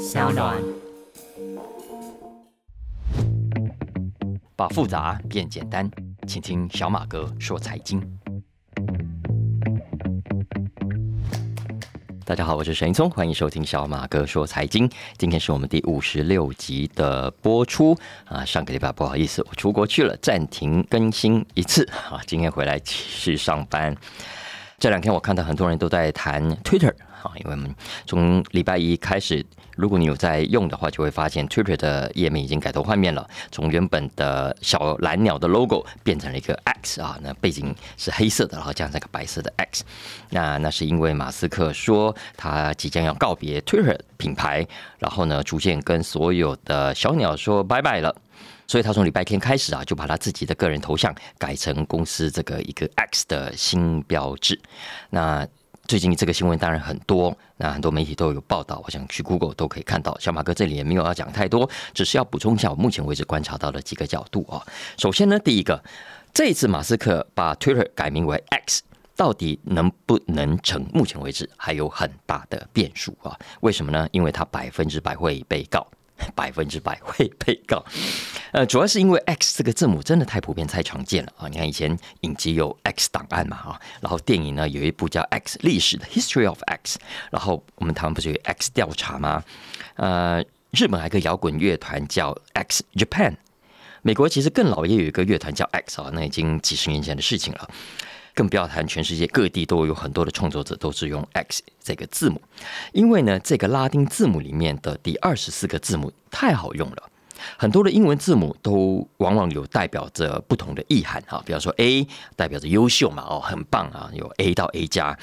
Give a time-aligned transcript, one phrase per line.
[0.00, 0.56] 小暖。
[4.56, 5.88] 把复杂变简单，
[6.26, 8.00] 请听小马哥说财经。
[12.24, 14.90] 大家好，我是沈一聪，欢迎收听小马哥说财经。
[15.18, 17.94] 今天是我们第五十六集的播出
[18.24, 23.94] 啊，上个礼拜不好意思，我出国去了，暂停更新一次啊，今天回来继续上班。
[24.78, 27.74] 这两天我看到很多人都在谈 Twitter 啊，因为我们
[28.06, 29.44] 从礼拜一开始，
[29.80, 39.84] 如果你有在用的话，就会发现 Twitter 的页面已经改头换面了，从原本的小蓝鸟的 logo 变成了一个 X 啊，那背景是黑色的，然后加上一个白色的 X，
[40.28, 44.66] 那那是因为马斯克说他即将要告别 Twitter 品牌，
[44.98, 48.14] 然后呢，逐渐跟所有的小鸟说拜拜了。
[48.66, 54.60] 所以他从礼拜天开始啊，就把他自己的个人头像改成公司这个一个 X 的新标志。
[55.10, 55.44] 那
[55.90, 60.16] 最近这个新闻当然很多，那很多媒体都有报道，我想去 Google 都可以看到。
[60.20, 64.62] 小马哥这里也没有要讲太多，只是要补充一下我目前为止观察到的几个角度啊。
[64.96, 65.82] 首先呢，第一个，
[66.32, 68.84] 这一次马斯克把 Twitter 改名为 X，
[69.16, 70.86] 到底能不能成？
[70.94, 73.36] 目前为止还有很大的变数啊。
[73.62, 74.08] 为什么呢？
[74.12, 75.84] 因为他百分之百会被告。
[76.36, 77.84] 百分之百会被告，
[78.52, 81.48] 呃，主要是因为 X 这个字母真的太普遍、太常见了啊！
[81.48, 86.98] 你看以前影集有 X 档案嘛啊，然后电影呢有一部叫 X 历史的 History of X，
[87.30, 89.42] 然后我们台湾不是有 X 调查吗？
[89.96, 93.34] 呃，日本还有个摇滚乐团叫 X Japan，
[94.02, 97.68] 美国其实更老也有一个乐团叫 X 啊，那已经几十年前的事情了。
[98.40, 102.40] 更不要谈全世界各地都有很多的创作者都是用 X 这个字母，
[102.94, 107.10] 因为呢，这个拉丁字母里面的第二十四个字母太好用了，
[107.58, 115.18] 很多的英文字母都往往有代表着不同的意涵哈，比方说 A 代表着优秀嘛，哦，很棒啊，有 A 到 A 加，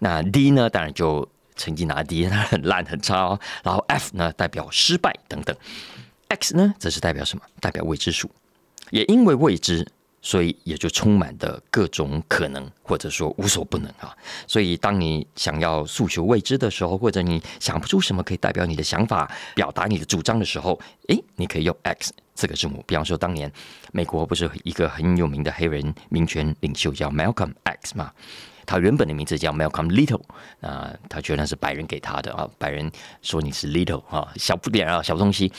[0.00, 5.54] 那 D 呢，当然就成绩拿 D，它很烂很差哦，然后 F 呢代表失败等等
[6.26, 7.44] ，X 呢则是代表什么？
[7.60, 8.28] 代表未知数，
[8.90, 9.86] 也因为未知。
[10.26, 14.12] 所以也就充满的各种可能，或者说无所不能啊！
[14.48, 22.82] 所以当你想要诉求未知的时候，或者你想不出什么可以代表你的想法、表达你的主张的时候，诶，你可以用 X 这个字母。
[22.88, 23.48] 比方说，当年
[23.92, 28.10] 美国不是一个很有名的黑人民权领袖叫 Malcolm X 嘛？
[28.66, 30.22] 他原本的名字叫 Malcolm Little
[30.60, 32.90] 啊，他觉得是白人给他的啊，白人
[33.22, 35.52] 说你是 Little 啊，小不点啊，小东西。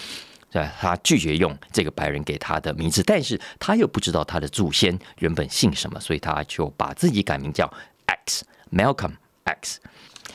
[0.49, 7.71] 对，他拒绝用这个白人给他的名字，但是他又不知道他的祖先原本姓什么，所以他就把自己改名叫
[8.05, 9.11] X Malcolm
[9.43, 9.79] X。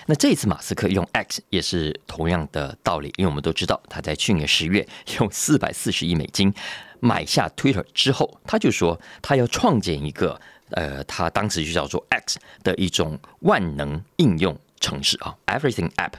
[0.06, 4.86] 那这一次马斯克用 X 也是同样的道理，因为我们都知道他在去年十月
[5.18, 6.52] 用四百四十亿美金
[7.00, 10.38] 买下 Twitter 之后，他就说他要创建一个
[10.72, 14.58] 呃，他当时就叫做 X 的一种万能应用。
[14.82, 16.12] 城市啊，Everything App，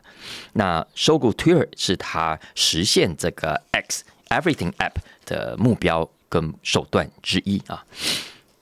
[0.54, 4.94] 那收购 Twitter 是它实现这个 X Everything App
[5.26, 7.86] 的目标跟手段之一啊。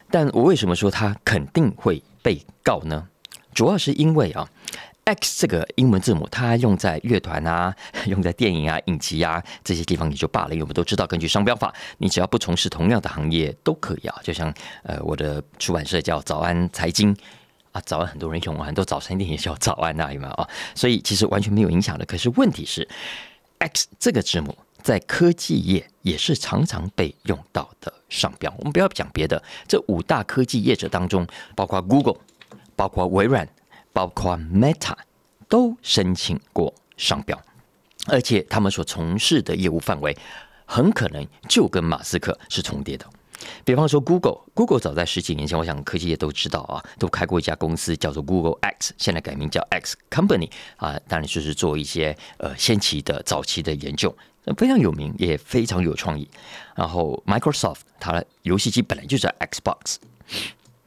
[0.10, 3.08] 但我为什么说它肯定会被告呢？
[3.54, 4.50] 主要是因为啊
[5.06, 7.74] ，X 这个英文字母，它用在乐团啊、
[8.08, 14.16] 用在电影啊、影集啊这些地方也就罢了，因为我们都知道，根据商标法，你只要不从事同样的行业都可以啊。
[14.24, 17.16] 就像呃，我的出版社叫早安财经。
[17.72, 20.48] 啊，早安，很多人用啊，很多早餐店也叫早安那有没有啊？
[20.76, 22.06] 所以其实完全没有影响的。
[22.06, 22.88] 可是问题是
[23.60, 28.54] ，X 这个字母在科技业也是常常被用到的商标。
[28.58, 32.18] 我们不要讲别的，这五大科技业者当中，包括 Google、
[32.76, 33.48] 包括微软、
[33.94, 34.96] 包括 Meta，
[35.48, 37.40] 都申请过商标，
[38.08, 40.18] 而且他们所从事的业务范围
[40.66, 43.06] 很可能就跟马斯克是重叠的。
[43.64, 54.16] 比方说，Google，Google 早在十几年前，我想科技业都知道啊，都开过一家公司叫做 Google X，现在改名叫 X Company 啊，当然就是做一些呃先期的早期的研究，
[54.58, 56.30] 非常有名，也非常有创意。
[56.76, 59.98] 然后 Microsoft 它的游戏机本来就是 Xbox，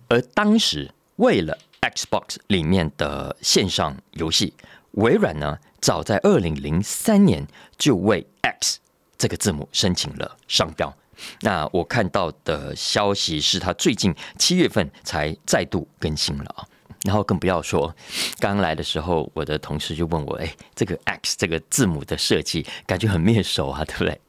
[0.09, 4.55] 而当时为了 Xbox 里面的线上游戏，
[4.93, 8.79] 微软呢早在二零零三年就为 X
[9.17, 10.95] 这个字母申请了商标。
[11.41, 16.65] 那我看到的消息是他最近七月份才再度更新了啊，
[17.05, 17.95] 然后更不要说
[18.39, 24.21] 刚来的时候，我的同事就问我，哎，这个 X 这个字母的设计感觉很面熟啊，对不对？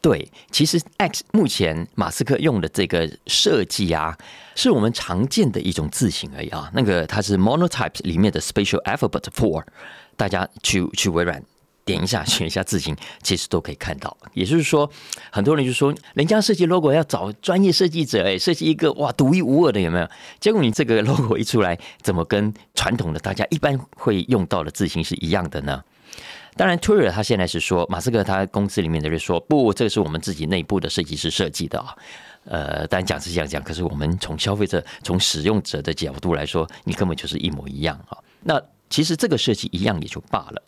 [0.00, 4.14] 对，其实 X 目前马斯克用的这个设计啊，
[4.54, 9.64] 是我们常见的一种字形而已啊，那个它是 Monotypes 里面的 Special Alphabet Four，
[10.14, 11.42] 大家去去微软。
[11.84, 14.16] 点一下，选一下字形，其实都可以看到。
[14.32, 14.90] 也就是说，
[15.30, 20.08] 很多人就说，人家设计 logo 要找专业设计者，哎，设计一个哇独一无二的，有没有？
[20.40, 25.82] 结果你这个 logo 一出来，怎么跟传统的大家一般会用到的字形是一样的呢？
[26.56, 31.94] 当然，Twitter 他现在是说，马斯克他公司里面的人说，不，这个是我们自己内部的设计师设计的啊。
[32.44, 38.16] 呃，当然讲是这样讲，可是我们从消费者、从使用者的角度来说，你根本就是一模一样啊。
[38.42, 40.62] 那其实这个设计一样也就罢了。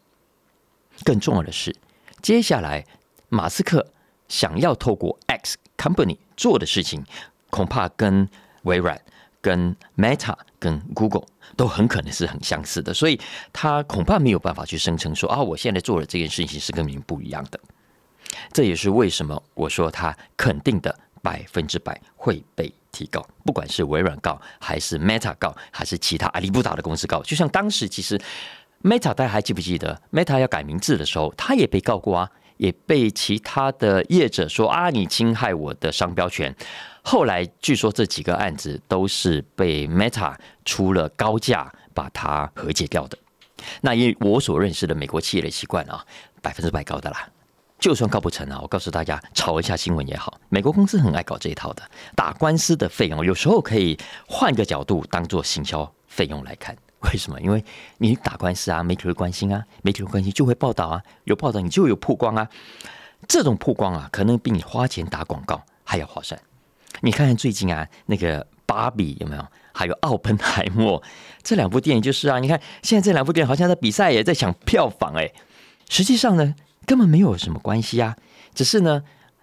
[1.05, 1.75] 更重要的是，
[2.23, 2.85] 接下来
[3.29, 3.87] 马斯克
[4.29, 7.05] 想要透过 X Company 做的事情，
[7.51, 8.29] 恐怕跟
[8.63, 9.01] 微软、
[9.41, 11.27] 跟 Meta、跟 Google
[11.57, 13.21] 都很可能是很相似的，所以
[13.53, 17.61] 他恐怕没有办法去声称说啊，我现在做的这件事情是跟你们不一样的。
[18.53, 20.99] 这也是为什么我说他肯定的。
[21.23, 27.21] 百分之百会被提高，不管是微软告，还是 Meta 告，还是其他阿里不达的公司告。
[27.25, 28.17] 就像当时，其实
[28.87, 36.55] Meta 大家还记不记得，Meta 要改名字的时候，他也被告过啊，也被其他的业者说啊，你侵害我的商标权。
[37.03, 43.19] 后来据说这几个案子都是被 Meta 出了高价把它和解掉的。
[43.81, 46.07] 那以我所认识的美国企业的习惯啊，
[46.41, 47.29] 百分之百高的啦。
[47.81, 50.41] 就算告不成啊，我告诉大家，炒一下新闻也好。
[50.49, 51.83] 美国公司很爱搞这一套的，
[52.15, 53.99] 打官司的费用有时候可以
[54.29, 56.77] 换个角度当做行销费用来看。
[57.01, 57.41] 为什么？
[57.41, 57.65] 因为
[57.99, 62.49] 你打官司啊，媒体会关心啊，媒体会关心就会报道啊，有报道你就有曝光啊。
[63.29, 66.41] 这种曝光啊，可能比你花钱打广告还要划算。
[67.01, 69.47] 你看看最近啊，那个芭比有没有？
[69.73, 71.03] 还有奥本海默
[71.43, 75.31] 这两部电影就是啊，你看现在这两部电影好像在比赛，也在抢票房哎。
[75.89, 76.55] 实际上呢？
[76.87, 78.17] 根本没有什么关系啊，
[78.55, 79.03] 只是呢，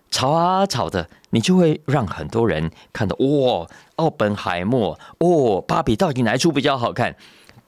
[0.09, 3.67] 吵啊吵的，你就会让很多人看到哇，
[3.97, 7.15] 奥本海默哦，芭比到底哪一出比较好看？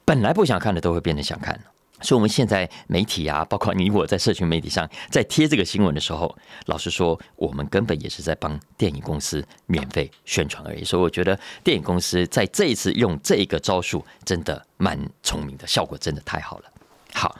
[0.05, 1.59] 本来不想看的都会变得想看。
[2.01, 6.33] 所以，我们现在媒体啊，包括你我在社群媒体上在贴这个新闻的时候，
[6.67, 10.83] 老实说，我们根本也是在帮电影公司免费宣传而已。
[10.83, 16.71] 所以，我觉得电影公司在这一次用这一个招数，真的蛮聪明的，效果真的太好了。
[17.13, 17.35] 好，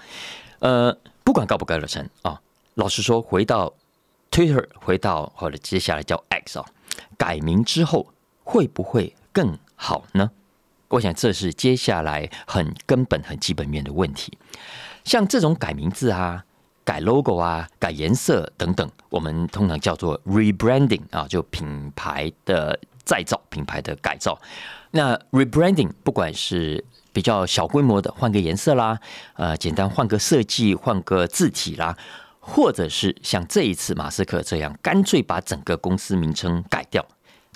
[0.60, 0.98] 呃。
[1.26, 2.40] 不管告不告得成啊，
[2.76, 3.74] 老实说，回到
[4.30, 6.66] Twitter，回到或者接下来叫 X 啊，
[7.18, 8.14] 改名之后
[8.44, 10.30] 会不会更好呢？
[10.90, 14.38] 我想这是接下来很根本、很基本面的问题。
[15.04, 16.44] 像这种改名字啊、
[16.84, 24.40] 改 logo 啊、改颜色等等，我们通常叫做 rebranding 啊，就品牌的再造、品牌的改造。
[24.92, 29.00] 那 rebranding 不管是比较小规模的换个颜色啦，
[29.34, 31.98] 呃，简单换个设计、换个字体啦，
[32.40, 37.06] 或者是像这一次马斯克这样，干脆把整个公司名称改掉。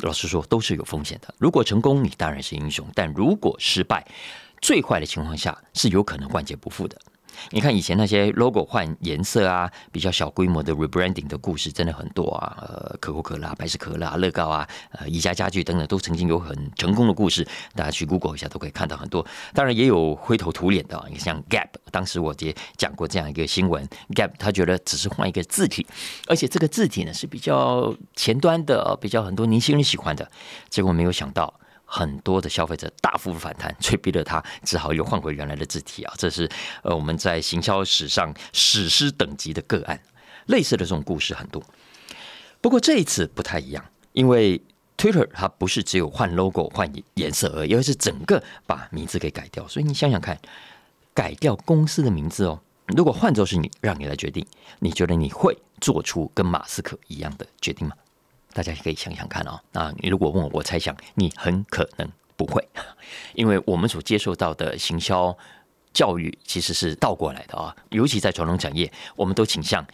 [0.01, 1.34] 老实说，都是有风险的。
[1.38, 4.06] 如果成功，你当然是英雄；但如果失败，
[4.62, 6.98] 最坏的情况下是有可能万劫不复的。
[7.51, 19.25] 你看以前那些 logo 换颜色啊，比较小规模的 rebranding 的故事真的很多啊，呃，可口可乐、百事可乐、乐高啊，呃，宜家家具等等都曾经有很成功的故事，大家去 Google 一下都可以看到很多。
[19.53, 25.85] 当然也有灰头土脸的啊，你像 Gap，当时我也讲过这样一个新闻，Gap 他觉得只是换一个字体，
[26.27, 30.30] 而且这个字体呢是比较前端的，比较很多年轻人喜欢的，
[30.69, 31.58] 结果没有想到。
[31.91, 36.13] 很多的消费者大幅反弹，催逼了他只好又换回原来的字体啊！
[36.18, 36.47] 这是
[36.83, 40.00] 呃我们在行销史上史诗等级的个案，
[40.45, 41.63] 类似的这种故事很多。
[42.62, 43.83] 不过这一次不太一样，
[44.13, 44.62] 因为
[44.97, 49.68] Twitter 它不是只有换 logo 换颜色而已，而是整个把名字给改掉。
[49.68, 50.39] 所以你想想看，
[51.13, 54.45] 改掉公司的名字哦，如果换作是你，让你来决定，
[54.80, 57.95] 你觉得你会做出跟马斯克一样的决定吗？
[58.59, 62.61] 大家可以想想看哦，那你如果问我，我猜想你很可能不会，
[63.35, 65.33] 因为我们所接受到的行销
[65.94, 69.87] 教育其实是倒过来的啊，尤其在传统产业，我们都倾向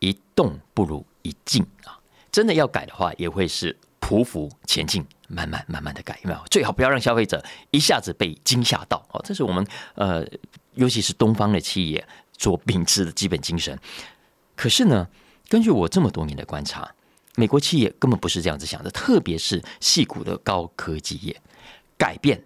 [0.00, 1.96] 一动不如一静啊。
[2.32, 6.42] 真的要改的话，也会是匍匐前进，慢慢慢慢的改，有没有？
[6.50, 10.26] 最好不要让消费者一下子被惊吓到哦，这是我们呃，
[10.74, 13.78] 尤其是东方的企业做秉持的基本精神。
[14.56, 15.06] 可是呢，
[15.48, 16.92] 根据我这么多年的观察。
[17.38, 21.40] 美国企业根本不是这样子想的，特别是细股的高科技业，
[21.96, 22.42] 改变、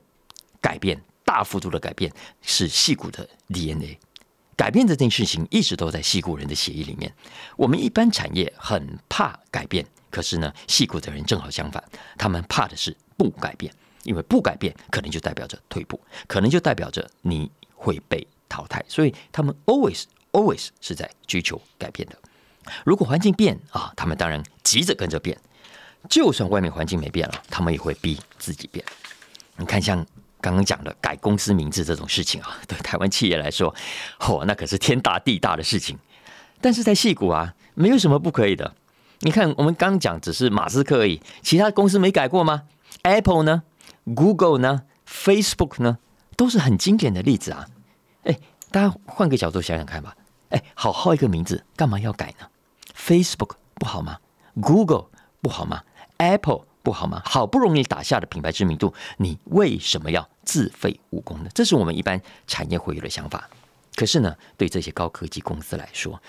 [0.61, 3.99] 改变、大幅度的改变是细股的 DNA。
[4.55, 7.11] 改变这件事情一直都在细股人的协议里面。
[7.57, 11.83] 我们一般产业很怕改变，可是呢，细股的人正好相反，
[12.19, 22.19] 他们怕的是不改变，因为不改变可能就代表着退步，可能就代表着你会被淘汰，所以他们 always always 是在追求改变的。
[22.85, 25.39] 如果环境变啊，他们当然急着跟着变。
[26.09, 28.85] 就算外面环境没变了，他们也会逼自己变。
[29.57, 30.05] 你看，像
[30.41, 33.73] 刚刚讲的改公司名字这种事情啊， 对台湾企业来说，
[34.19, 35.97] 嚯，那可是天大地大的事情。
[36.61, 38.75] 但是在戏谷啊，没有什么不可以的。
[39.21, 42.63] 你看，我们刚讲只是马斯克而已，其他公司没改过吗
[43.03, 43.63] ？Apple 呢
[44.17, 45.99] ？Google 呢？Facebook 呢？
[46.37, 47.69] 都是很经典的例子啊。
[48.25, 48.37] 哎，
[48.73, 50.17] 大家换个角度想想看吧。
[50.49, 52.47] 哎，好好一个名字，干嘛要改呢
[53.05, 54.19] ？Facebook 不好吗
[54.61, 55.07] ？Google
[55.41, 55.83] 不好吗
[56.19, 57.23] ？Apple 不好吗？
[57.25, 61.51] 好不容易打下的品牌知名度，你为什么要自废武功呢？
[61.55, 63.49] 这是我们一般产业会有的想法。
[63.95, 66.21] 可是呢，对这些高科技公司来说，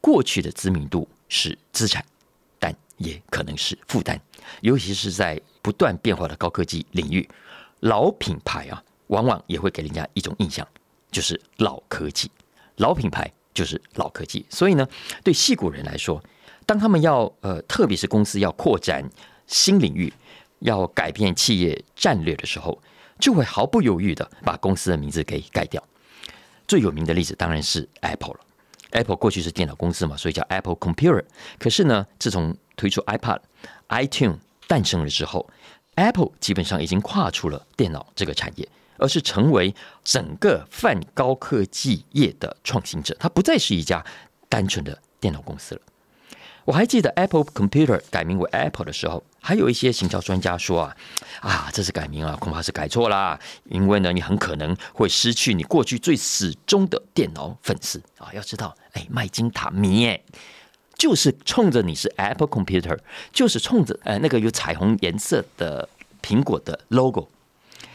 [0.00, 2.04] 过去的知名度是资产，
[2.58, 4.20] 但也可能是负担。
[4.60, 7.28] 尤其是在不断变化的高科技领域，
[7.80, 10.66] 老品牌啊，往往也会给人家一种印象，
[11.10, 12.30] 就是老科技。
[12.76, 14.44] 老品牌就是老科技。
[14.50, 14.86] 所以呢，
[15.24, 16.22] 对戏骨人来说，
[16.66, 19.08] 当他们要呃，特别是公司要扩展
[19.46, 20.12] 新领域，
[20.60, 22.80] 要改变企业战略的时候，
[23.18, 25.82] 就会毫不犹豫的把公司的名字给改掉。
[26.68, 28.40] 最有名的例子当然是 Apple 了。
[28.92, 31.24] Apple 过去是电脑公司嘛，所以叫 Apple Computer。
[31.58, 33.38] 可是呢，自从推出 iPad、
[33.88, 35.48] iTune 诞生了之后
[35.94, 38.68] ，Apple 基本上已经跨出了电脑这个产业，
[39.00, 43.16] 而是成为整个泛高科技业的创新者。
[43.18, 44.04] 它不再是一家
[44.48, 45.80] 单纯的电脑公司了。
[46.66, 50.96] 我还记得 Apple Computer 改名为 Apple 的时候，还有一些行销专家说啊，
[51.40, 58.28] 啊，这次改名啊，恐怕是改错啦，因为呢，你很可能会失去你过去最始终的电脑粉丝啊。
[58.34, 60.20] 要知道，哎，麦金塔迷哎，
[60.96, 62.98] 就是冲着你是 Apple Computer，
[63.32, 65.88] 就是冲着呃那个有彩虹颜色的
[66.22, 67.28] 苹果的 logo，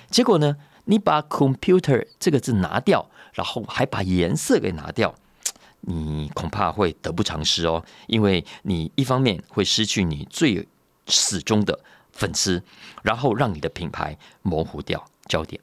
[0.10, 5.14] 结果呢，你把 Computer 这个字拿掉，然后还把颜色给拿掉。
[5.88, 10.68] 你恐怕会得不偿失哦，因为你一方面会失去你最
[11.06, 11.80] 始终的
[12.12, 12.64] 粉丝，
[13.04, 15.62] 然后让你的品牌模糊掉焦点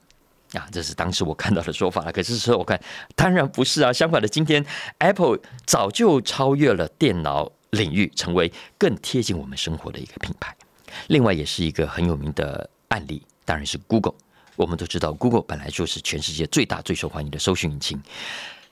[0.52, 2.12] 啊，这是当时我看到的说法了。
[2.12, 2.80] 可是说我看，
[3.16, 4.64] 当然不是啊，相反的，今天
[4.98, 10.56] Apple 早就超越了电脑领域，成为更贴近我们生活的一个品牌。
[11.08, 14.14] 另外，也是一个很有名的案例，当然是 Google。
[14.62, 18.00] 我们都知道，Google 本来就是全世界最大、最受欢迎的搜寻引擎，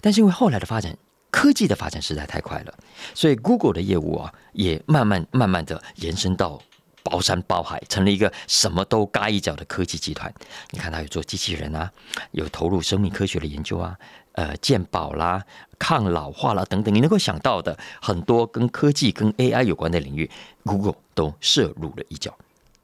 [0.00, 0.96] 但是因为后来的发展。
[1.32, 2.74] 科技的发展实在太快了，
[3.14, 6.60] 所以 Google 的业务啊，也慢慢慢慢的延伸到
[7.04, 10.34] 包山包海，成了一个什么都嘎一脚的科技集团。
[10.70, 11.88] 你看，它有做机器人啊，
[12.32, 13.96] 有投入生命科学的研究啊，
[14.32, 15.40] 呃，健保啦、
[15.78, 20.28] 抗老化啦等等，你能够想到的很多跟科技、跟 AI 有关的领域
[20.64, 22.36] ，Google 都涉入了一脚。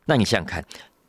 [0.05, 0.65] 那你想想看，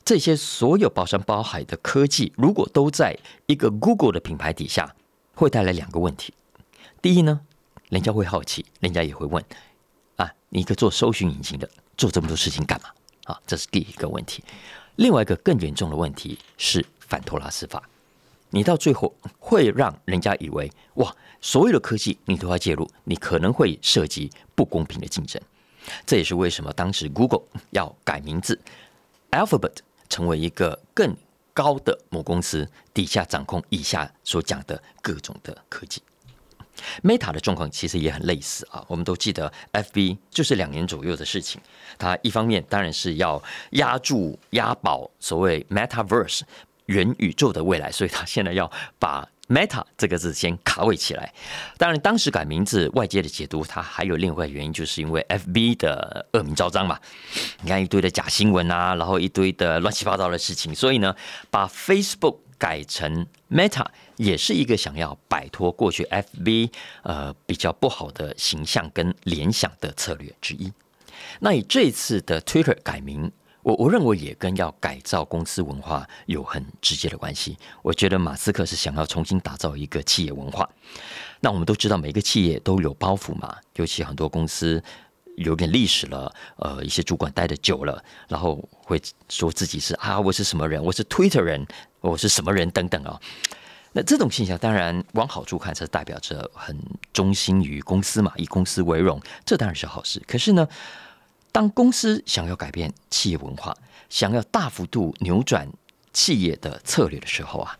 [0.08, 4.96] 这些所有包山包海的科技，如果都在一个 Google 的品牌底下，
[5.36, 6.34] 会带来两个问题。
[7.02, 7.42] 第一呢，
[7.90, 9.44] 人家会好奇，人家也会问
[10.16, 12.90] 啊，你一个做搜寻引擎的，做这么多事情干嘛？
[13.26, 14.42] 啊，这是第一个问题。
[14.96, 17.84] 另外一个更严重的问题是反托拉斯法，
[18.52, 25.42] 你到最后会让人家以为哇，所有的科技你都要介入，你可能会涉及不公平的竞争。
[26.06, 28.58] 这也是为什么当时 Google 要改名字
[29.32, 31.16] ，Alphabet 成为一个更
[31.54, 36.02] 高的母公司，底下掌控以下所讲的各种的科技。
[37.04, 41.60] Meta 的状况其实也很类似啊，我们都记得 FB 就是两年左右的事情。
[41.98, 46.42] 它一方面当然是要压住、押宝所谓 Metaverse
[46.86, 51.34] 元宇宙的未来，所以它现在要把 Meta 这个字先卡位起来。
[51.78, 57.00] 当然，当时改名字，外界的解读它还有另外原因，就是因为 FB 的恶名昭彰嘛。
[57.62, 61.16] 你看一堆的假新闻啊，然后一堆的乱七八糟的事情，所以呢，
[61.50, 63.86] 把 Facebook 改成 Meta。
[64.18, 66.72] 也是一个想要摆脱过去 FB
[67.04, 70.74] 呃比较不好的形象跟联想的策略之一。
[71.40, 73.32] 那以这次的 Twitter 改名，
[73.68, 77.58] 我我认为也跟要改造公司文化有很直接的关系。
[77.82, 80.70] 我觉得马斯克是想要重新打造一个企业文化。
[81.42, 84.82] 那我们都知道，每个企业都有包袱嘛，尤其很多公司
[85.36, 91.68] 有点历史了，呃，一些主管待的久了，然后会说自己是啊，我是什么人，我是 Twitter 人，
[92.00, 93.20] 我是什么人等等啊。
[93.92, 96.80] 那这种现象当然往好处看，是代表着很
[97.12, 100.24] 忠心于公司嘛，以公司为荣，这当然是好事。
[100.26, 100.66] 可是呢，
[101.58, 103.76] 当公司想要改变企业文化，
[104.12, 105.68] 想要大幅度扭转
[106.14, 107.76] 企业的策略的时候啊，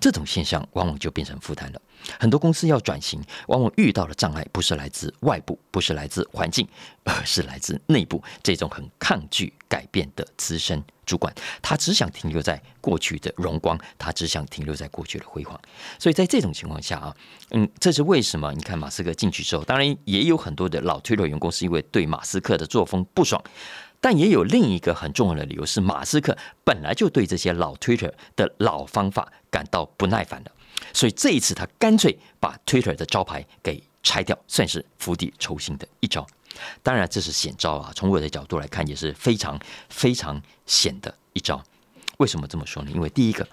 [0.00, 1.80] 这种现象往往就变成负担了。
[2.20, 6.66] 很多公司要转型，往往遇到的障碍不是来自外部，不是来自环境，
[7.04, 8.22] 而是来自内部。
[8.42, 15.58] 这种很抗拒改变的资深主管，他只想停留在过去的荣光，他只想停留在过去的辉煌。
[15.98, 17.16] 所以在这种情况下啊，
[17.50, 18.52] 嗯，这是为什么？
[18.52, 23.42] 你看马斯克进去之后，当然也有很多的老推特员工是因为对马斯克的作风不爽，
[24.00, 30.50] 但也有另一个很重要的理由是，马斯克本来就对这些老 Twitter 的老方法感到不耐烦的。
[30.92, 36.26] 所以这一次，他干脆把 Twitter 的招牌给拆掉，算是釜底抽薪的一招。
[36.82, 37.92] 当然，这是险招啊！
[37.94, 41.62] 从我的角度来看，也是非常非常险的一招。
[42.18, 42.90] 为什么这么说呢？
[42.94, 43.46] 因为第一个，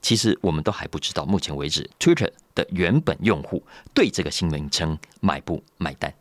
[0.00, 6.14] 其实我们都还不知道，目前为止，Twitter 的原本用户对这个新名称买不买单。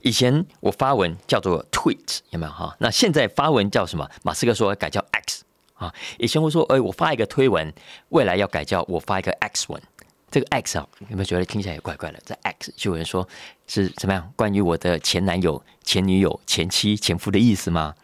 [0.00, 2.74] 以前我发文叫做 Tweet，有没有哈？
[2.78, 4.08] 那现在发文叫什么？
[4.22, 5.92] 马斯克说改叫 X 啊。
[6.18, 7.72] 以前会说，哎，我发一个推文，
[8.10, 9.82] 未来要改叫我发一个 X 文。
[10.30, 12.20] 这个 X 啊，有没有觉得听起来也怪怪的？
[12.24, 13.28] 在 X 就有人说
[13.66, 14.32] 是怎么样？
[14.36, 17.94] 关于我的前男友、前女友、前妻、前夫的意思吗？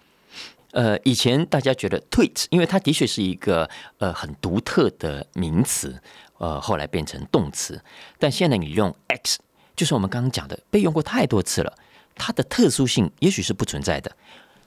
[0.73, 6.03] 呃，以前大家觉得 Tweet，因为它的确是一个呃很独特的名词，
[6.39, 7.81] 呃，后来变成动词。
[8.19, 9.39] 但现在你用 X。
[9.77, 11.73] 就是我们刚刚讲的，被用过太多次了，
[12.15, 14.11] 它的特殊性也许是不存在的。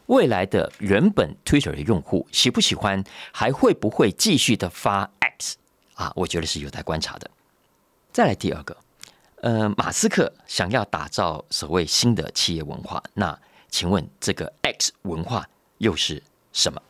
[0.05, 5.57] 未来的原本 Twitter 的用户喜不喜欢，还会不会继续的发 X
[5.95, 6.11] 啊？
[6.15, 7.29] 我觉得是有待观察的。
[8.11, 8.77] 再来第二个，
[9.41, 13.37] 呃，马斯克想要打造所谓新的企业文化，那
[13.69, 15.47] 请问这个 X 文化
[15.77, 16.21] 又是
[16.53, 16.81] 什么？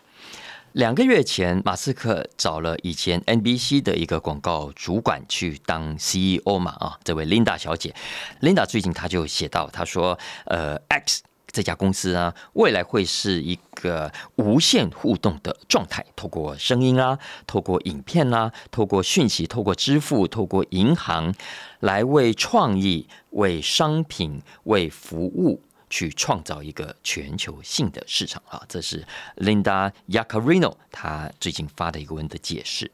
[0.74, 7.94] 两个月前，马斯克找了以前 NBC 的一个广告主管去当 CEO 嘛啊，这位 Linda 小姐
[8.42, 21.34] ，Linda 最近她就写到，她说，呃，X 这家公司啊，未来会是一个无限互动的状态，透过声音啊，透过影片啊，透过讯息，透过支付，透过银行，
[21.80, 25.64] 来为创意、为商品、为服务。
[25.90, 28.62] 去创造一个全球性的市场啊！
[28.70, 29.06] 这是
[29.38, 32.92] Linda Yacarino 他最近发的一个文的解释。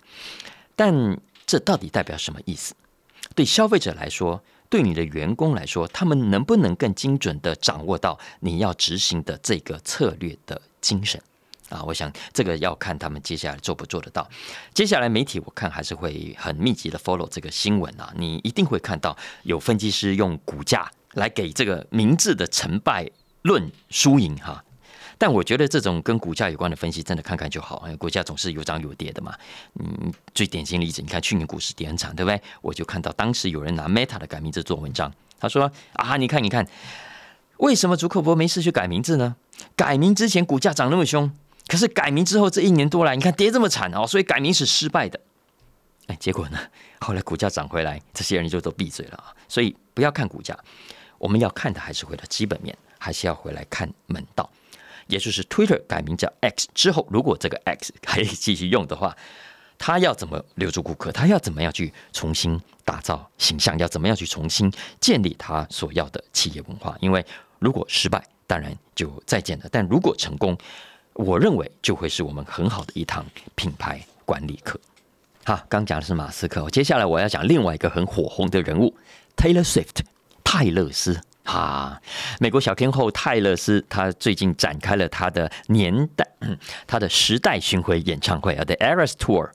[0.75, 2.73] 但这到底代表什么意思？
[3.33, 11.21] 对消费者来说，对你的员工来说，他们能不能更精准的掌握到你要执行的这个策略的精神
[11.69, 11.83] 啊？
[11.83, 14.29] 我想这个要看他们接下来做不做得到。
[14.73, 20.91] 接下来媒体我看还是会很密集的 follow 这个新闻啊，你一定会看到有分析师用股价。
[21.15, 23.09] 来给这个明智的成败
[23.41, 24.63] 论输赢哈，
[25.17, 29.33] 但我觉得这种跟股价有关的分析，真的看看就好，因为股价总是有涨有跌的嘛。
[29.79, 32.41] 嗯，最典型例子，你看去年股市跌很惨，对不对？
[32.61, 36.67] 我就看到当时有人拿 Meta 的改名字做文章，他说啊，你看你看，
[37.57, 39.35] 为什么祖克伯没事去改名字呢？
[39.75, 41.31] 改名之前股价涨那么凶，
[41.67, 45.19] 可是改名之后这一年多来，你看跌这么惨哦，所以改名是失败的。
[46.07, 46.59] 哎，结果呢，
[46.99, 49.33] 后来股价涨回来，这些人就都闭嘴了啊。
[49.47, 50.57] 所以不要看股价。
[51.17, 54.49] 我们要看的还是回到基本面，还是要回来看门道，
[55.07, 59.15] 也就是 Twitter 改名叫 X 之后，如果这个 X 可以继续用的话，
[59.77, 61.11] 他要怎么留住顾客？
[61.11, 63.77] 他要怎么样去重新打造形象？
[63.77, 66.95] 要怎么样去重新建立他所要的企业文化？
[67.01, 67.25] 因为
[67.59, 70.57] 如果失败，当然就再见了；但如果成功，
[71.13, 73.25] 我认为就会是我们很好的一堂
[73.55, 74.79] 品牌管理课。
[75.43, 78.95] 好，刚讲的是马斯克，接下来我要讲另外一个很火红的人物
[79.35, 80.03] Taylor Swift。
[80.45, 81.99] 泰勒斯啊，
[82.39, 86.25] 美国小天后泰勒斯，她最近展开了她的年代，
[86.87, 89.49] 她的时代巡回演唱会啊，The Eras Tour。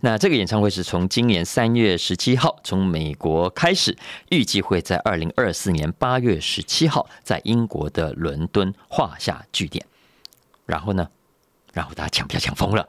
[0.00, 3.96] 那这个演唱会是从今年三月十七号从美国开始，
[4.30, 9.86] 预计会在二零二四年八月十七号在英国的伦敦画下句点。
[10.66, 11.08] 然后呢，
[11.72, 12.86] 然后大家抢票抢疯了，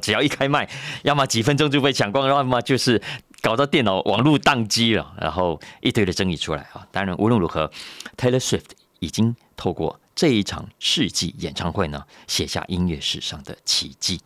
[0.00, 0.68] 只要一开麦，
[1.02, 3.00] 要么几分钟就被抢光，要么就是。
[3.40, 6.86] 搞到电脑网络宕机了，然后一堆的争议出来啊！
[6.90, 7.70] 当然，无论如何
[8.16, 14.20] ，Taylor Swift 已经透过这一场世纪演唱会呢，写下音乐史上的奇迹。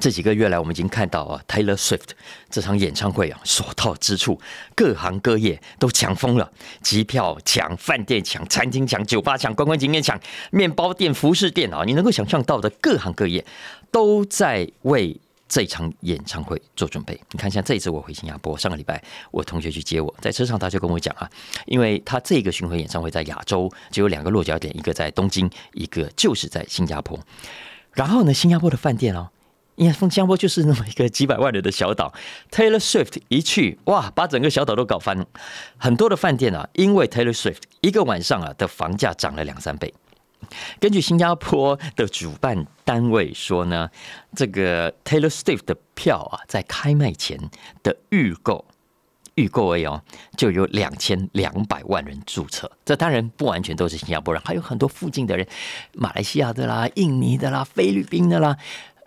[0.00, 2.08] 这几个月来，我们已经看到啊，Taylor Swift
[2.50, 4.40] 这场演唱会啊，所到之处，
[4.74, 6.50] 各行各业都抢疯了，
[6.82, 10.18] 机票抢、饭店抢、餐厅抢、酒吧抢、观光景点抢、
[10.50, 13.46] 面包店、服饰店啊，你能够想象到的各行各业
[13.92, 15.20] 都在为。
[15.50, 21.28] 这场演唱会做准备，你看，像这一次我回新加坡，上个礼拜我同学去接我，在车上他就跟我讲啊，
[21.66, 27.18] 因为他这个巡回演唱会在亚洲只有两个落脚点，一个在东京，一个就是在新加坡。
[27.92, 29.28] 然后呢，新加坡的饭店哦，
[29.74, 32.14] 因为新加坡就是那么一个几百万人的小岛
[32.52, 35.26] ，Taylor Swift 一去，哇，把整个小岛都搞翻。
[35.78, 39.92] 很多的饭店啊，因为 Taylor Swift 一个晚上啊的房价涨了两三倍。
[40.78, 43.88] 根据新加坡的主办单位说呢，
[44.34, 47.38] 这个 Taylor Swift 的票啊，在开卖前
[47.82, 48.64] 的预购
[49.36, 50.02] 预购而已哦，
[50.36, 52.70] 就有两千两百万人注册。
[52.84, 55.46] 这当然不完全都是新加坡人，还有很多附近的人，
[55.94, 58.56] 马来西亚的啦、印尼的啦、菲律宾的啦。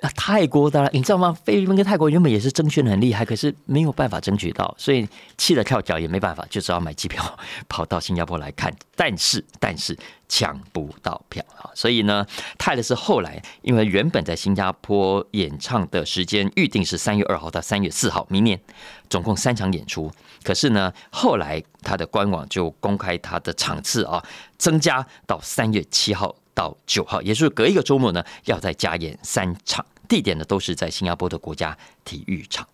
[0.03, 1.35] 啊泰国的，你知道吗？
[1.45, 7.23] 菲律宾跟泰国原本也是争取的很厉害，可是没有办法争取到，所以气得跳脚也没办法，就只好买机票
[7.69, 8.73] 跑到新加坡来看。
[8.97, 11.71] 但是，但是抢不到票啊！
[11.73, 18.59] 所以呢，泰勒是后来因为原本在新加坡演唱的时间预定是三月二号到三月四号，明年
[19.09, 20.11] 总共三场演出。
[20.43, 24.21] 可是呢，后来他的官网就公开他的场次啊，
[24.57, 29.85] 增加到三月七号到九号，也就是隔一个周末呢，要再加演三场。
[30.07, 32.67] 地点呢都是在新加坡的国家体育场。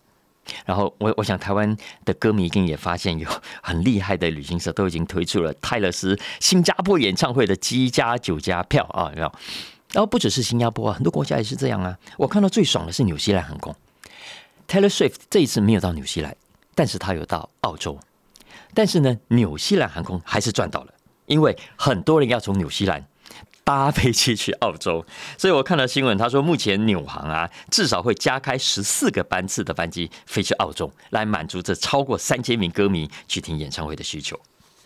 [0.66, 3.28] 然后我我想台湾的歌迷一定也发现有
[3.62, 9.32] 很厉害的旅行社都已经推出了泰勒斯新加坡演唱会的机加九加票啊，有没有？
[9.92, 11.96] 然后不只是新加坡啊，很多国家也是这样啊。
[12.16, 13.74] 我看到最爽的是纽西兰航空
[14.66, 16.36] ，Taylor Swift 这一次没有到纽西兰，
[16.74, 17.98] 但是他有到澳洲。
[18.74, 20.94] 但是呢，纽西兰航空还是赚到了，
[21.26, 23.06] 因为很多人要从纽西兰。
[23.64, 25.04] 搭飞机去澳洲，
[25.38, 34.38] 所以我看到新闻，他说目前纽航啊，至少会加开十四个班次的班机飞去澳洲，来满足这超过三千名歌迷去听演唱会的需求。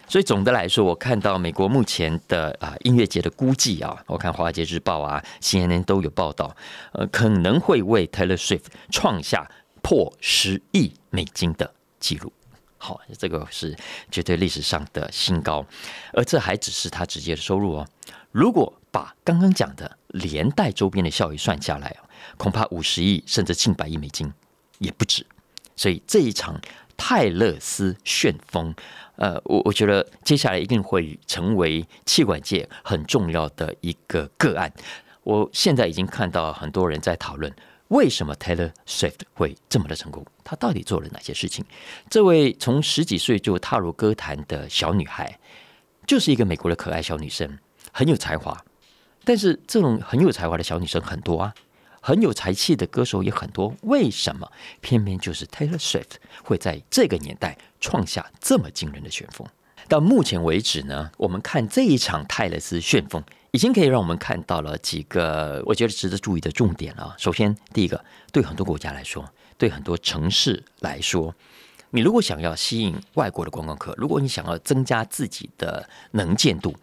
[0.07, 6.55] 所以总的来说，我看到美国目前的啊音乐节的估计啊，我看华尔街日报啊、CNN 都有报道，
[6.93, 12.31] 呃，可能会为 Taylor Swift 创下破十亿美金的记录。
[12.77, 13.75] 好，这个是
[14.11, 15.65] 绝对历史上的新高，
[16.13, 17.89] 而这还只是他直接的收入哦。
[18.35, 21.97] 如果把刚刚讲的连带周边的效益算下来
[22.37, 24.29] 恐怕五十亿甚至近百亿美金
[24.81, 25.25] 也不止。
[25.77, 26.61] 所以这一场
[26.97, 28.75] 泰勒斯旋风，
[29.14, 34.73] 呃，我我觉得接下来一定会成为气管界很重要的一个个案。
[35.23, 37.55] 我现在已经看到很多人在讨论，
[37.88, 40.27] 为什么 Taylor Swift 会这么的成功？
[40.42, 41.64] 他到底做了哪些事情？
[42.11, 45.38] 这位从十几岁就踏入歌坛的小女孩，
[46.07, 47.59] 就是一个美国的可爱小女生。
[47.97, 48.64] 很有才华，
[49.25, 51.55] 但是这种很有才华的小女生很多啊，
[52.01, 53.73] 很有才气的歌手也很多。
[53.83, 59.47] 为什么偏偏就是 Taylor Swift 会在这个年代创下这么惊人的旋风？
[59.87, 67.14] 到目前为止呢，我们看这一场泰勒斯旋风，已经可以让我们看到了几个我觉得值得注意的重点了。
[67.17, 69.25] 首先，第一个，对很多国家来说，
[69.57, 71.33] 对很多城市来说，
[71.95, 76.75] 你如果想要吸引外国的观光客，如果你想要增加自己的能见度。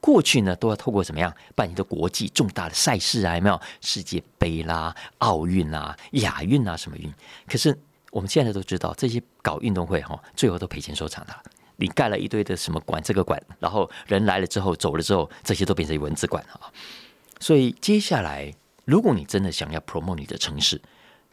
[0.00, 3.34] 过去呢，都要透过怎么样办你的国际重大的赛事啊？
[3.36, 7.10] 有没有世界杯啦、奥运啊、亚运啊什么运？
[7.46, 7.74] 可是
[8.10, 11.34] 我们现在都知道，这些搞运动会哈，最后都赔钱收场的。
[11.76, 16.68] 你盖了一堆的什么馆，这个馆，然后人来了之后走了之后，这些都变成文字馆啊。
[17.38, 18.52] 所以接下来，
[18.84, 20.80] 如果你真的想要 promote 你的城市，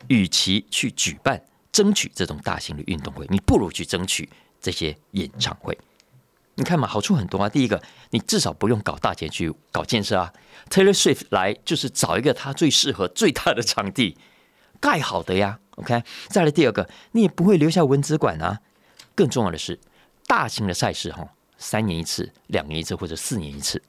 [0.07, 1.41] 与其去举办、
[1.77, 4.27] 争取这种大型的运动会，你不如去争取
[4.59, 5.77] 这些演唱会。
[6.55, 7.47] 你看嘛，好处很多啊。
[7.47, 10.33] 第一个，你至少不用搞大钱去搞建设啊。
[10.71, 14.17] Taylor Swift 来就是找一个他最适合、最大的场地
[14.79, 15.59] 盖好的呀。
[15.75, 18.59] OK，再来第二个，你也不会留下文字馆啊。
[19.13, 19.79] 更重要的是，
[20.25, 23.79] 大型的赛事哈，三年一次、两年一次或者四年一次。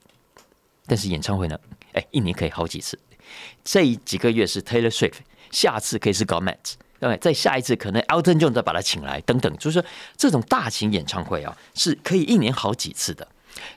[0.86, 1.58] 但是演唱会呢，
[1.94, 2.98] 哎，一年可以好几次。
[3.64, 5.20] 这几个月是 Taylor Swift，
[5.50, 6.74] 下次可以是搞 Met。
[7.00, 13.26] 对，在下一次可能 Elton John 再把他请来等等，就是说这种大型演唱会啊，是可以一年好几次的。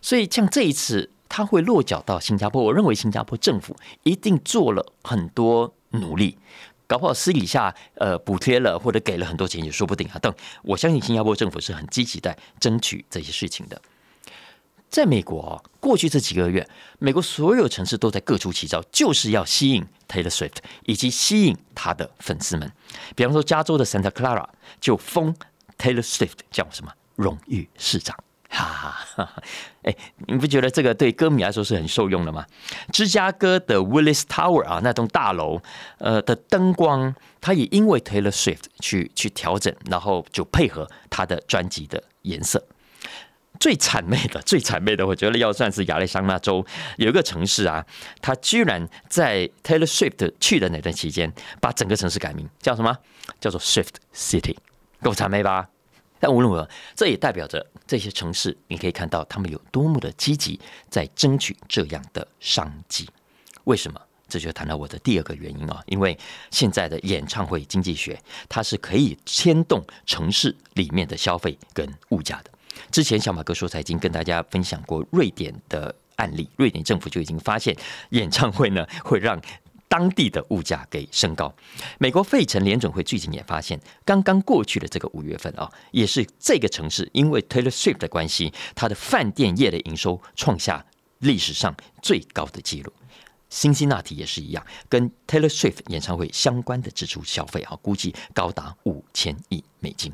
[0.01, 6.37] 所以像这一次他会落脚到新加坡，我认为新加坡政府一定做了很多努力，
[6.87, 10.19] 搞不好私底下呃补贴了或者给了很多钱也说不定啊。
[10.19, 13.81] 等我相信新加坡政府是很积极在争取这些事情的。
[14.91, 16.67] 在美国，过去这几个月，
[16.99, 22.69] 美国所有城市都在各出奇招，就是要吸引 Taylor Swift 以及吸引他的粉丝们。
[23.15, 24.45] 比方说，加州的 Santa Clara
[24.81, 25.33] 就封
[25.77, 28.17] Taylor Swift 叫什么荣誉市长，
[28.51, 29.43] 哈哈哈！
[29.83, 29.95] 哎，
[30.27, 32.45] 你不觉得这个对歌迷来说是很受用的吗？
[32.91, 35.61] 芝加哥的 Willis Tower 啊，那栋大楼，
[35.99, 42.61] 呃的灯光，它也因为 Taylor Swift 去去调整，然后就配合他的专辑的颜色。
[43.61, 46.65] 最谄媚的， 最谄媚的，我觉得要算是亚利桑那州
[46.97, 47.85] 有一个城市啊，
[48.19, 52.97] 它居然在 Taylor Swift 去的那段期间，把整个城市改名叫什么？
[53.39, 54.57] 叫做 Swift City，
[55.03, 55.69] 够谄媚吧？
[56.19, 63.07] 但无论如何，这也代表着这些城市，你可以看到他们有多么的积极，在争取这样的商机。
[63.65, 64.01] 为什么？
[64.27, 66.17] 这就谈到我的第二个原因啊，因为
[66.49, 68.19] 现在的演唱会经济学，
[68.49, 72.51] 它是可以牵动城市里面的消费跟物价的。
[72.89, 77.75] 之前小马哥说财经跟大家分享过瑞典的案例，瑞典政府就已经发现
[78.09, 79.39] 演唱会呢会让
[79.87, 81.53] 当地的物价给升高。
[81.99, 90.85] 美国费城联准会最近也发现，刚刚过去的这个五月份啊，也是这个城市因为 Taylor Swift 的关系，它的饭店业的营收创下
[91.19, 92.93] 历史上最高的纪录。
[93.49, 100.13] 辛辛那提也是一样，跟 Taylor Swift 演唱会相关的支出消费啊，估计高达五千亿美金。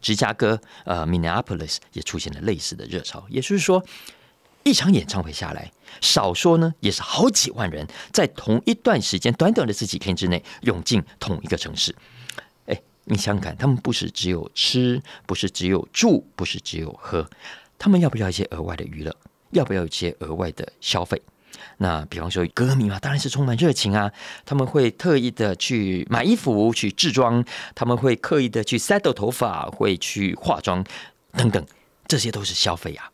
[0.00, 3.84] 芝加哥、呃，Minneapolis 也出现了类似的热潮，也就是说，
[4.64, 11.94] 一场演唱会下来，少说呢也是好几万人在同一段时间、短短的这几天之内涌进同一个城市。
[12.66, 17.28] 哎，你想想看，他们不是只有吃，不是只有住，不是只有喝，
[17.78, 19.14] 他们要不要一些额外的娱乐？
[19.52, 21.22] 要不要一些额外的消费？
[21.78, 24.12] 那比方说歌迷嘛，当然是充满热情啊，
[24.44, 27.44] 他们会特意的去买衣服、去制装，
[27.74, 30.84] 他们会刻意的去 settle 头发，会去化妆
[31.32, 31.64] 等等，
[32.06, 33.10] 这些都是消费啊。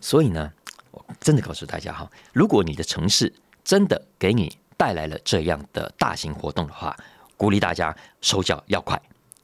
[0.00, 0.52] 所以呢，
[0.90, 3.32] 我真的告诉大家哈，如果你的城市
[3.64, 6.96] 真的给你带来了这样的大型活动的话，
[7.36, 9.00] 鼓励大家手脚要快。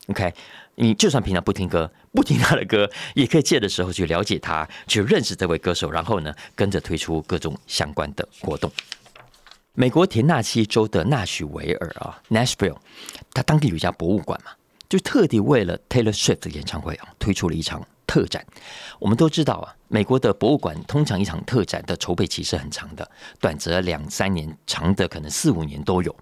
[0.08, 0.32] OK，
[0.74, 8.70] 你就算平常不听歌，不听他的歌，也可以借的时候去了解他，去认识这位歌手，然后呢，跟着推出各种相关的活动。
[9.72, 12.76] 美国田纳西州的纳许维尔啊，Nashville，
[13.32, 14.52] 他当地有一家博物馆嘛，
[14.88, 18.46] 就特地为了 Taylor Swift 的演唱会啊，推出了一场特展。
[19.00, 26.14] 我们都知道啊，美国的博物馆通常一场特展的筹备期是很长的，短则两三年，长的可能四五年都有。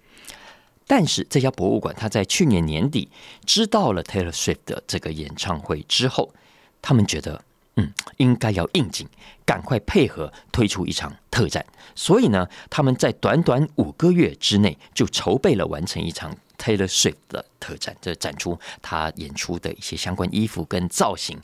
[0.95, 3.09] 但是这家博物馆，他在去年年底
[3.47, 6.35] 知道了 Taylor Swift 的这个演唱会之后，
[6.83, 7.43] 他们觉得，
[7.77, 9.09] 嗯，应该要应景，
[9.47, 11.65] 赶快配合推出一场特展。
[11.95, 21.41] 所以呢，他们在短短五个月之内就筹备了完成一场 Taylor Swift 的特展，这展出他演出的一些相关衣服跟造型。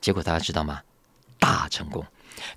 [0.00, 0.82] 结果大家知道吗？
[1.38, 2.04] 大成功！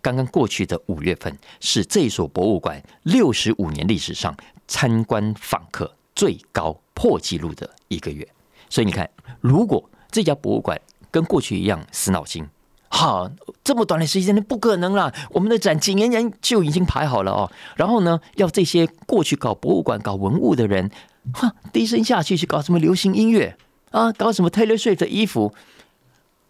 [0.02, 4.36] 刚刚过去的五月份是这所博物馆六十五年历史上。
[4.68, 8.26] 参观访客最高破纪录的一个月，
[8.70, 9.10] 所以你看，
[9.42, 10.80] 如果这家博物馆
[11.12, 12.48] 跟过去一样死脑筋，
[12.88, 13.30] 好，
[13.66, 15.14] 这么短的时间内不可能啦！
[15.32, 20.90] 我们的展几年前就已经排好了哦，然后呢，要这些过去搞博物馆、搞文物的人，
[21.34, 23.58] 哈，低声下气去搞什么流行音乐
[23.90, 25.54] 啊，搞什么 Taylor Swift 的衣服，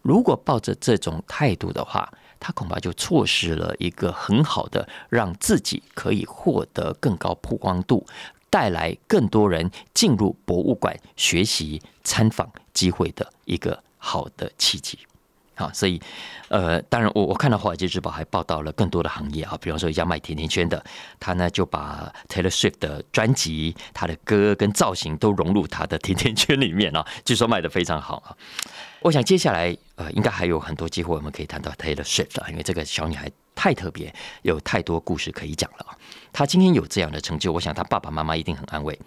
[0.04, 2.14] 如果抱着这种态度的话。
[2.42, 8.06] 他恐怕就错失了一个很好的让自己可以获得更高曝光度、
[8.50, 14.98] 带来更多人进入博物馆学习参访机会的一个好的契机。
[15.54, 16.02] 好，所以
[16.48, 20.84] 呃，当然我我看到《华尔街日报》还报道了更多的行业啊，比方说一家卖甜甜圈的，
[21.20, 28.36] 他呢就把 Taylor Swift 的专辑、他的歌跟造型都融入他的甜甜圈里面啊，据说卖的非常好啊。
[29.02, 35.86] 我想接下来呃，应该还有很多机会，我们可以谈到 Taylor Swift，因为这个小女孩太特别，有太多故事可以讲了。
[36.32, 38.98] 她今天有这样的成就，我想她爸爸妈妈一定很安慰，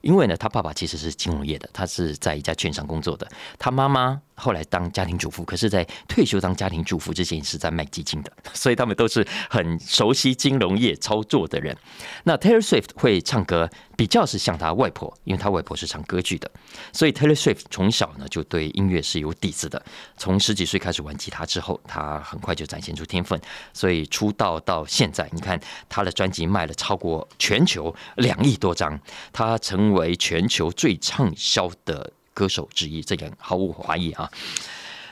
[0.00, 4.20] 因为呢，她爸爸其实是金融业的，他是在一家券商工作的，她妈妈。
[4.42, 11.76] 后来当家庭主妇，可是，在退休当家庭主妇之前是在卖基金的， 所以他们都是很熟悉金融业操作的人。
[12.24, 16.50] 那 Taylor Swift 会唱歌，比较是像他外婆，因为他外婆是唱歌剧的，
[16.92, 19.80] 所以 Taylor Swift 从小呢就对音乐是有底子的。
[20.16, 23.40] 从十几岁开始玩吉他之后，他很快就展现出天分，
[23.72, 28.98] 所以出道到现在，你看他的专辑卖了超过全球两亿多张，
[29.32, 32.12] 他成为全球最畅销的。
[32.34, 34.30] 歌手之一，这个毫无怀疑啊！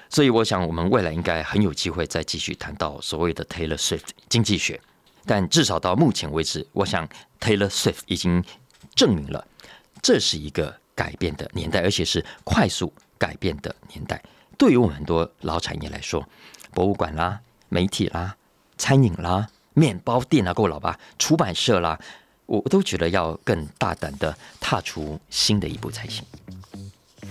[0.08, 4.80] 所以我想，我们未来应该很有机会再继续谈到所谓的 Taylor Swift 经济学。
[5.26, 8.42] 但至少到目前为止，我想 Taylor Swift 已经
[8.94, 9.46] 证明了，
[10.02, 14.20] 这是一个改变的年代，而且是快速改变的年代。
[14.58, 16.26] 对于我们很多老产业来说，
[16.72, 18.36] 博物馆啦、媒体啦、
[18.78, 20.98] 餐饮啦、面包店啊，够老吧？
[21.18, 22.00] 出版社啦，
[22.46, 26.24] 我都觉得要更大胆的踏出新的一步才行。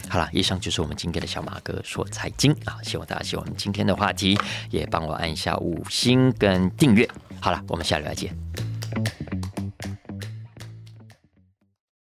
[0.10, 4.38] 好了，以上就是我们今天的小马哥说财经啊，希望大家喜欢我们今天的话题，
[4.72, 7.08] 也帮我按一下五星跟订阅。
[7.40, 9.39] 好了，我们下礼拜见。